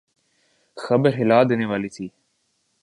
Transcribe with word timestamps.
خبر 0.77 1.11
ہلا 1.19 1.39
دینے 1.49 1.65
والی 1.65 1.89
تھی۔ 1.95 2.07